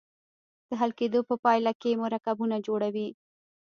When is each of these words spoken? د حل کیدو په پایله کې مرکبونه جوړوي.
د 0.67 0.69
حل 0.79 0.91
کیدو 0.99 1.19
په 1.29 1.35
پایله 1.43 1.71
کې 1.81 1.99
مرکبونه 2.03 2.55
جوړوي. 2.67 3.07